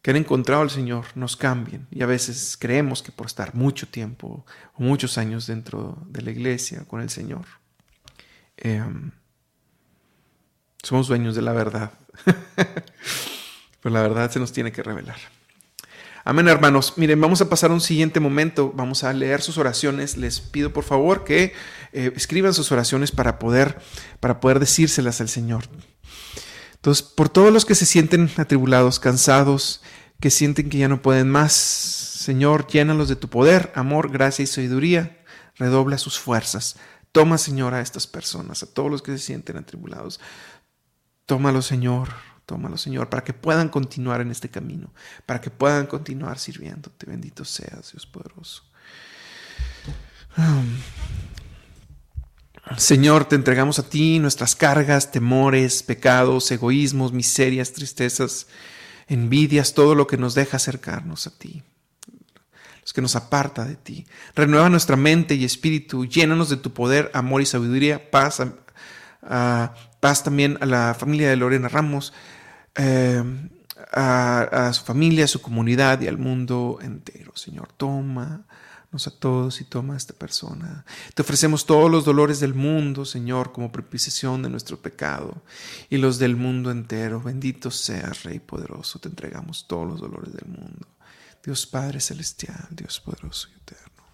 que 0.03 0.11
han 0.11 0.17
encontrado 0.17 0.63
al 0.63 0.71
Señor 0.71 1.07
nos 1.15 1.37
cambien. 1.37 1.87
Y 1.91 2.03
a 2.03 2.07
veces 2.07 2.57
creemos 2.59 3.03
que 3.03 3.13
por 3.13 3.27
estar 3.27 3.55
mucho 3.55 3.89
tiempo 3.89 4.45
o 4.75 4.83
muchos 4.83 5.19
años 5.19 5.47
dentro 5.47 6.03
de 6.09 6.23
la 6.23 6.31
iglesia 6.31 6.85
con 6.87 7.01
el 7.01 7.11
Señor, 7.11 7.47
em, 8.57 9.13
somos 10.83 11.09
dueños 11.09 11.35
de 11.35 11.43
la 11.43 11.53
verdad. 11.53 11.93
Pero 13.83 13.95
la 13.95 14.03
verdad 14.03 14.31
se 14.31 14.39
nos 14.39 14.53
tiene 14.53 14.73
que 14.73 14.83
revelar. 14.83 15.19
Amén, 16.25 16.49
hermanos. 16.49 16.95
Miren, 16.97 17.21
vamos 17.21 17.41
a 17.41 17.49
pasar 17.49 17.71
a 17.71 17.75
un 17.75 17.81
siguiente 17.81 18.21
momento. 18.21 18.73
Vamos 18.75 19.03
a 19.03 19.13
leer 19.13 19.41
sus 19.41 19.57
oraciones. 19.57 20.17
Les 20.17 20.41
pido 20.41 20.73
por 20.73 20.85
favor 20.85 21.25
que 21.25 21.55
eh, 21.93 22.13
escriban 22.17 22.53
sus 22.53 22.71
oraciones 22.71 23.13
para 23.13 23.39
poder, 23.39 23.79
para 24.21 24.41
poder 24.41 24.61
decírselas 24.61 25.21
al 25.21 25.29
Señor. 25.29 25.65
Entonces, 26.75 27.03
por 27.03 27.29
todos 27.29 27.53
los 27.53 27.65
que 27.65 27.75
se 27.75 27.87
sienten 27.87 28.31
atribulados, 28.37 29.01
cansados, 29.01 29.81
que 30.21 30.31
sienten 30.31 30.69
que 30.69 30.79
ya 30.79 30.89
no 30.89 31.01
pueden 31.01 31.31
más, 31.31 31.53
Señor, 31.55 32.67
llénalos 32.67 33.09
de 33.09 33.17
tu 33.17 33.29
poder, 33.29 33.73
amor, 33.75 34.11
gracia 34.11 34.43
y 34.43 34.47
sabiduría. 34.47 35.25
Redobla 35.57 35.99
sus 35.99 36.19
fuerzas. 36.19 36.77
Toma, 37.11 37.39
Señor, 37.39 37.75
a 37.75 37.81
estas 37.81 38.07
personas, 38.07 38.63
a 38.63 38.67
todos 38.67 38.91
los 38.91 39.03
que 39.03 39.13
se 39.13 39.19
sienten 39.19 39.57
atribulados. 39.57 40.21
Tómalo, 41.29 41.61
Señor, 41.61 42.09
tómalo, 42.47 42.79
Señor, 42.79 43.11
para 43.11 43.23
que 43.23 43.35
puedan 43.35 43.69
continuar 43.69 44.23
en 44.23 44.31
este 44.31 44.49
camino, 44.49 44.95
para 45.27 45.43
que 45.43 45.51
puedan 45.51 45.87
continuar 45.87 46.39
sirviéndote. 46.39 47.05
Bendito 47.05 47.45
seas, 47.45 47.93
Dios 47.93 48.07
poderoso. 48.07 48.65
Señor, 52.79 53.27
te 53.27 53.37
entregamos 53.37 53.79
a 53.79 53.91
ti 53.91 54.19
nuestras 54.21 54.57
cargas, 54.57 55.13
temores, 55.13 55.83
pecados, 55.83 56.51
egoísmos, 56.51 57.13
miserias, 57.13 57.75
tristezas, 57.75 58.47
envidias, 59.07 59.75
todo 59.75 59.95
lo 59.95 60.07
que 60.07 60.17
nos 60.17 60.35
deja 60.35 60.57
acercarnos 60.57 61.27
a 61.27 61.37
ti, 61.37 61.63
los 62.81 62.95
que 62.95 63.03
nos 63.03 63.17
aparta 63.17 63.67
de 63.67 63.77
ti. 63.77 64.07
Renueva 64.35 64.71
nuestra 64.71 64.97
mente 64.97 65.35
y 65.35 65.45
espíritu, 65.45 66.07
llénanos 66.07 66.49
de 66.49 66.57
tu 66.57 66.73
poder, 66.73 67.11
amor 67.13 67.43
y 67.43 67.47
sabiduría, 67.47 68.11
paz, 68.11 68.41
paz 70.01 70.23
también 70.23 70.59
a 70.61 70.67
la 70.67 70.95
familia 70.95 71.29
de 71.31 71.37
Lorena 71.37 71.69
Ramos, 71.69 72.13
eh, 72.75 73.23
a, 73.93 74.71
su 74.73 74.85
familia, 74.85 75.25
a 75.25 75.29
su 75.29 75.41
comunidad 75.41 76.01
y 76.01 76.09
al 76.09 76.19
mundo 76.19 76.79
entero. 76.83 77.33
Señor, 77.37 77.73
toma 77.77 78.45
a 78.91 79.11
todos 79.11 79.61
y 79.61 79.65
toma 79.65 79.95
a 79.95 79.97
esta 79.97 80.15
persona. 80.15 80.85
Te 81.15 81.23
ofrecemos 81.23 81.67
todos 81.67 81.91
los 81.91 82.05
dolores 82.05 82.41
del 82.41 82.55
mundo, 82.55 83.05
Señor, 83.05 83.53
como 83.53 83.71
propiciación 83.71 84.43
de 84.43 84.49
nuestro 84.49 84.81
pecado 84.81 85.43
y 85.91 85.99
los 85.99 86.19
del 86.19 86.37
mundo 86.37 86.71
entero. 86.71 87.21
Bendito 87.21 87.71
seas, 87.71 88.25
Rey 88.25 88.41
poderoso. 88.41 88.99
Te 88.99 89.09
entregamos 89.09 89.67
todos 89.69 89.87
los 89.87 90.01
dolores 90.01 90.33
del 90.33 90.49
mundo. 90.49 90.87
Dios 91.45 91.67
Padre 91.67 92.01
celestial, 92.01 92.67
Dios 92.71 93.01
poderoso 93.01 93.49
y 93.51 93.57
eterno. 93.57 94.05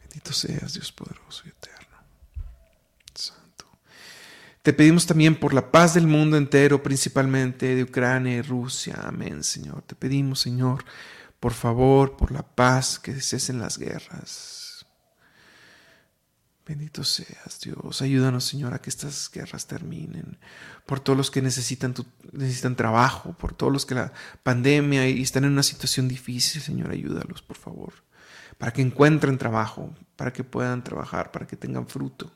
Bendito 0.00 0.32
seas, 0.32 0.74
Dios 0.74 0.92
poderoso 0.92 1.42
y 1.46 1.48
eterno. 1.48 1.91
Te 4.62 4.72
pedimos 4.72 5.06
también 5.06 5.34
por 5.38 5.54
la 5.54 5.70
paz 5.72 5.94
del 5.94 6.06
mundo 6.06 6.36
entero, 6.36 6.82
principalmente 6.82 7.74
de 7.74 7.82
Ucrania 7.82 8.36
y 8.36 8.42
Rusia. 8.42 8.96
Amén, 9.02 9.42
Señor. 9.42 9.82
Te 9.82 9.94
pedimos, 9.94 10.40
Señor 10.40 10.84
por 11.42 11.54
favor, 11.54 12.16
por 12.16 12.30
la 12.30 12.44
paz, 12.44 13.00
que 13.00 13.20
cesen 13.20 13.58
las 13.58 13.76
guerras. 13.76 14.86
Bendito 16.64 17.02
seas, 17.02 17.58
Dios. 17.60 18.00
Ayúdanos, 18.00 18.44
Señor, 18.44 18.74
a 18.74 18.80
que 18.80 18.90
estas 18.90 19.28
guerras 19.28 19.66
terminen. 19.66 20.38
Por 20.86 21.00
todos 21.00 21.16
los 21.16 21.32
que 21.32 21.42
necesitan, 21.42 21.96
necesitan 22.30 22.76
trabajo, 22.76 23.32
por 23.32 23.54
todos 23.54 23.72
los 23.72 23.84
que 23.84 23.96
la 23.96 24.12
pandemia 24.44 25.08
y 25.08 25.20
están 25.20 25.42
en 25.42 25.50
una 25.50 25.64
situación 25.64 26.06
difícil, 26.06 26.62
Señor, 26.62 26.92
ayúdalos, 26.92 27.42
por 27.42 27.56
favor. 27.56 27.92
Para 28.56 28.72
que 28.72 28.82
encuentren 28.82 29.36
trabajo, 29.36 29.92
para 30.14 30.32
que 30.32 30.44
puedan 30.44 30.84
trabajar, 30.84 31.32
para 31.32 31.48
que 31.48 31.56
tengan 31.56 31.88
fruto, 31.88 32.28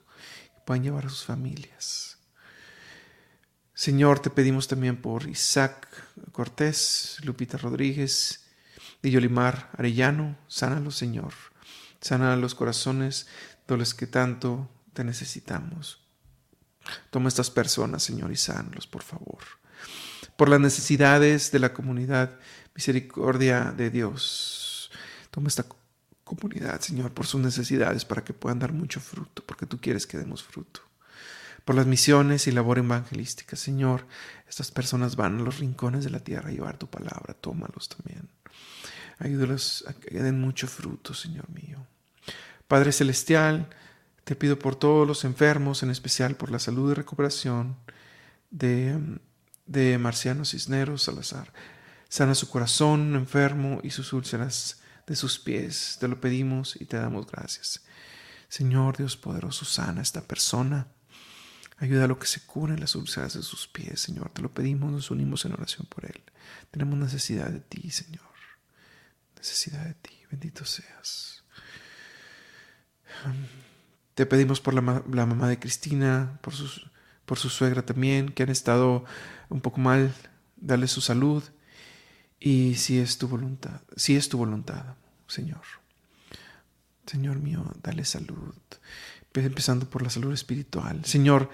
que 0.52 0.62
puedan 0.64 0.82
llevar 0.82 1.06
a 1.06 1.10
sus 1.10 1.24
familias. 1.24 2.15
Señor, 3.76 4.20
te 4.20 4.30
pedimos 4.30 4.68
también 4.68 4.96
por 4.96 5.28
Isaac 5.28 5.86
Cortés, 6.32 7.18
Lupita 7.24 7.58
Rodríguez, 7.58 8.46
de 9.02 9.10
Yolimar 9.10 9.68
Arellano, 9.76 10.38
sánalos, 10.48 10.96
Señor. 10.96 11.34
Sana 12.00 12.36
los 12.36 12.54
corazones 12.54 13.26
de 13.68 13.76
los 13.76 13.92
que 13.92 14.06
tanto 14.06 14.70
te 14.94 15.04
necesitamos. 15.04 16.00
Toma 17.10 17.28
estas 17.28 17.50
personas, 17.50 18.02
Señor, 18.02 18.32
y 18.32 18.36
sánalos, 18.36 18.86
por 18.86 19.02
favor. 19.02 19.40
Por 20.38 20.48
las 20.48 20.58
necesidades 20.60 21.52
de 21.52 21.58
la 21.58 21.74
comunidad, 21.74 22.38
misericordia 22.74 23.74
de 23.76 23.90
Dios. 23.90 24.90
Toma 25.30 25.48
esta 25.48 25.66
comunidad, 26.24 26.80
Señor, 26.80 27.12
por 27.12 27.26
sus 27.26 27.42
necesidades, 27.42 28.06
para 28.06 28.24
que 28.24 28.32
puedan 28.32 28.58
dar 28.58 28.72
mucho 28.72 29.00
fruto, 29.00 29.44
porque 29.44 29.66
tú 29.66 29.78
quieres 29.78 30.06
que 30.06 30.16
demos 30.16 30.42
fruto. 30.42 30.80
Por 31.66 31.74
las 31.74 31.86
misiones 31.86 32.46
y 32.46 32.52
labor 32.52 32.78
evangelística, 32.78 33.56
Señor, 33.56 34.06
estas 34.48 34.70
personas 34.70 35.16
van 35.16 35.40
a 35.40 35.42
los 35.42 35.58
rincones 35.58 36.04
de 36.04 36.10
la 36.10 36.20
tierra 36.20 36.50
a 36.50 36.52
llevar 36.52 36.78
tu 36.78 36.86
palabra. 36.86 37.34
Tómalos 37.34 37.88
también. 37.88 38.28
Ayúdalos 39.18 39.84
a 39.88 39.92
que 39.92 40.22
den 40.22 40.40
mucho 40.40 40.68
fruto, 40.68 41.12
Señor 41.12 41.50
mío. 41.50 41.84
Padre 42.68 42.92
Celestial, 42.92 43.68
te 44.22 44.36
pido 44.36 44.60
por 44.60 44.76
todos 44.76 45.08
los 45.08 45.24
enfermos, 45.24 45.82
en 45.82 45.90
especial 45.90 46.36
por 46.36 46.52
la 46.52 46.60
salud 46.60 46.92
y 46.92 46.94
recuperación 46.94 47.76
de, 48.52 49.18
de 49.66 49.98
Marciano 49.98 50.44
Cisneros 50.44 51.02
Salazar. 51.02 51.52
Sana 52.08 52.36
su 52.36 52.48
corazón 52.48 53.16
enfermo 53.16 53.80
y 53.82 53.90
sus 53.90 54.12
úlceras 54.12 54.82
de 55.08 55.16
sus 55.16 55.40
pies. 55.40 55.96
Te 55.98 56.06
lo 56.06 56.20
pedimos 56.20 56.80
y 56.80 56.84
te 56.84 56.96
damos 56.96 57.26
gracias. 57.26 57.84
Señor 58.48 58.98
Dios 58.98 59.16
poderoso, 59.16 59.64
sana 59.64 59.98
a 59.98 60.02
esta 60.04 60.22
persona. 60.28 60.86
Ayuda 61.78 62.04
a 62.04 62.08
lo 62.08 62.18
que 62.18 62.26
se 62.26 62.40
cure 62.40 62.78
las 62.78 62.94
úlceras 62.94 63.34
de 63.34 63.42
sus 63.42 63.68
pies, 63.68 64.00
Señor. 64.00 64.30
Te 64.30 64.42
lo 64.42 64.52
pedimos, 64.52 64.90
nos 64.90 65.10
unimos 65.10 65.44
en 65.44 65.52
oración 65.52 65.86
por 65.88 66.06
él. 66.06 66.22
Tenemos 66.70 66.98
necesidad 66.98 67.48
de 67.50 67.60
ti, 67.60 67.90
Señor 67.90 68.26
necesidad 69.46 69.84
de 69.84 69.94
ti. 69.94 70.10
Bendito 70.30 70.64
seas. 70.64 71.44
Te 74.14 74.26
pedimos 74.26 74.60
por 74.60 74.74
la, 74.74 74.80
mamá 74.80 75.48
de 75.48 75.58
Cristina, 75.58 76.38
por, 76.42 76.54
por 77.24 77.38
su 77.38 77.48
suegra 77.48 77.84
también, 77.84 78.30
que 78.30 78.42
han 78.42 78.50
estado 78.50 79.04
un 79.48 79.60
poco 79.60 79.80
mal. 79.80 80.12
Dale 80.56 80.88
su 80.88 81.00
salud. 81.00 81.44
Y 82.40 82.74
si 82.74 82.98
es 82.98 83.18
tu 83.18 83.28
voluntad, 83.28 83.80
si 83.96 84.16
es 84.16 84.28
tu 84.28 84.36
voluntad, 84.36 84.96
Señor. 85.26 85.62
Señor 87.06 87.38
mío, 87.38 87.64
dale 87.82 88.04
salud. 88.04 88.54
Empezando 89.44 89.88
por 89.88 90.02
la 90.02 90.10
salud 90.10 90.32
espiritual. 90.32 91.04
Señor, 91.04 91.50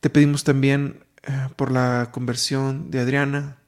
te 0.00 0.08
pedimos 0.08 0.44
también 0.44 1.04
eh, 1.22 1.48
por 1.56 1.70
la 1.70 2.10
conversión 2.10 2.90
de 2.90 3.00
Adriana 3.00 3.58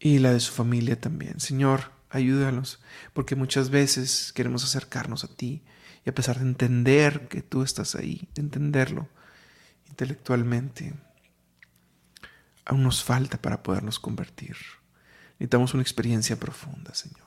y 0.00 0.18
la 0.18 0.32
de 0.32 0.40
su 0.40 0.52
familia 0.52 1.00
también. 1.00 1.38
Señor, 1.38 1.92
ayúdanos, 2.10 2.80
porque 3.12 3.36
muchas 3.36 3.70
veces 3.70 4.32
queremos 4.32 4.64
acercarnos 4.64 5.24
a 5.24 5.28
ti 5.28 5.62
y 6.04 6.10
a 6.10 6.14
pesar 6.14 6.38
de 6.38 6.46
entender 6.46 7.28
que 7.28 7.42
tú 7.42 7.62
estás 7.62 7.94
ahí, 7.94 8.28
de 8.34 8.42
entenderlo 8.42 9.08
intelectualmente, 9.88 10.94
aún 12.64 12.82
nos 12.82 13.04
falta 13.04 13.40
para 13.40 13.62
podernos 13.62 13.98
convertir. 14.00 14.56
Necesitamos 15.38 15.74
una 15.74 15.82
experiencia 15.82 16.38
profunda, 16.38 16.94
Señor, 16.94 17.18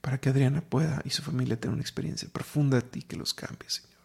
para 0.00 0.18
que 0.18 0.30
Adriana 0.30 0.62
pueda 0.62 1.02
y 1.04 1.10
su 1.10 1.22
familia 1.22 1.60
tengan 1.60 1.74
una 1.74 1.82
experiencia 1.82 2.28
profunda 2.32 2.78
de 2.78 2.88
ti 2.88 3.02
que 3.02 3.16
los 3.16 3.34
cambie, 3.34 3.68
Señor. 3.68 3.95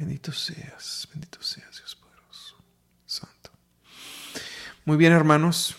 Bendito 0.00 0.32
seas, 0.32 1.06
bendito 1.12 1.42
seas, 1.42 1.76
Dios 1.76 1.94
poderoso, 1.94 2.56
santo. 3.04 3.50
Muy 4.86 4.96
bien, 4.96 5.12
hermanos. 5.12 5.76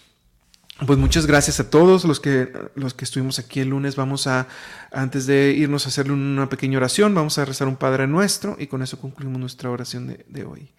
Pues 0.86 1.00
muchas 1.00 1.26
gracias 1.26 1.60
a 1.60 1.72
todos 1.72 2.06
los 2.06 2.20
que, 2.20 2.54
los 2.76 2.94
que 2.94 3.04
estuvimos 3.04 3.40
aquí 3.40 3.62
el 3.62 3.70
lunes. 3.70 3.96
Vamos 3.96 4.28
a, 4.28 4.48
antes 4.92 5.26
de 5.26 5.54
irnos 5.58 5.88
a 5.88 5.90
hacerle 5.90 6.14
una 6.14 6.48
pequeña 6.50 6.78
oración, 6.78 7.16
vamos 7.16 7.40
a 7.40 7.46
rezar 7.46 7.68
un 7.68 7.78
Padre 7.78 8.06
nuestro 8.06 8.58
y 8.60 8.68
con 8.68 8.84
eso 8.84 9.00
concluimos 9.00 9.40
nuestra 9.40 9.72
oración 9.72 10.06
de, 10.06 10.24
de 10.30 10.46
hoy. 10.46 10.70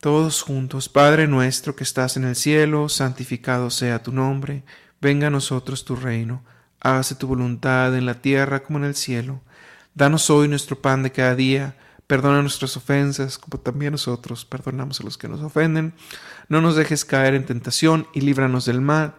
Todos 0.00 0.40
juntos, 0.40 0.88
Padre 0.88 1.26
nuestro 1.26 1.76
que 1.76 1.84
estás 1.84 2.16
en 2.16 2.24
el 2.24 2.36
cielo, 2.36 2.88
santificado 2.88 3.68
sea 3.68 4.02
tu 4.02 4.12
nombre, 4.12 4.62
venga 5.02 5.26
a 5.26 5.30
nosotros 5.30 5.84
tu 5.84 5.94
reino, 5.94 6.42
hágase 6.80 7.16
tu 7.16 7.26
voluntad 7.26 7.94
en 7.94 8.06
la 8.06 8.22
tierra 8.22 8.62
como 8.62 8.78
en 8.78 8.86
el 8.86 8.94
cielo. 8.94 9.42
Danos 9.94 10.30
hoy 10.30 10.48
nuestro 10.48 10.80
pan 10.80 11.02
de 11.02 11.12
cada 11.12 11.34
día 11.34 11.76
Perdona 12.10 12.42
nuestras 12.42 12.76
ofensas, 12.76 13.38
como 13.38 13.62
también 13.62 13.92
nosotros 13.92 14.44
perdonamos 14.44 15.00
a 15.00 15.04
los 15.04 15.16
que 15.16 15.28
nos 15.28 15.42
ofenden. 15.42 15.94
No 16.48 16.60
nos 16.60 16.74
dejes 16.74 17.04
caer 17.04 17.34
en 17.34 17.46
tentación 17.46 18.08
y 18.12 18.22
líbranos 18.22 18.64
del 18.64 18.80
mal. 18.80 19.14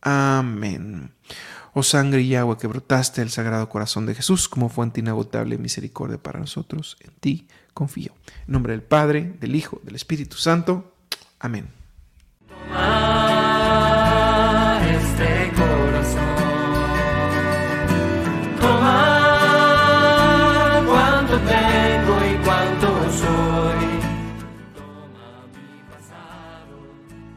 Amén. 0.00 1.12
Oh 1.74 1.82
sangre 1.82 2.22
y 2.22 2.34
agua 2.36 2.56
que 2.56 2.66
brotaste 2.66 3.20
del 3.20 3.28
sagrado 3.28 3.68
corazón 3.68 4.06
de 4.06 4.14
Jesús 4.14 4.48
como 4.48 4.70
fuente 4.70 5.00
inagotable 5.00 5.58
de 5.58 5.62
misericordia 5.62 6.16
para 6.16 6.40
nosotros, 6.40 6.96
en 7.00 7.10
ti 7.20 7.46
confío. 7.74 8.14
En 8.46 8.54
nombre 8.54 8.72
del 8.72 8.84
Padre, 8.84 9.36
del 9.38 9.54
Hijo, 9.54 9.78
del 9.84 9.96
Espíritu 9.96 10.38
Santo. 10.38 10.94
Amén. 11.40 11.68